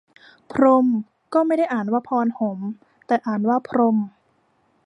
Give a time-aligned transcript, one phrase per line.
[0.51, 0.85] พรหม
[1.33, 2.59] ก็ไม่ได้อ่านว่าพอน หม
[3.07, 3.97] แต่อ่านว่าพรม